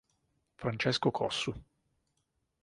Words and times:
Francesco 0.57 1.11
Cossu 1.11 1.53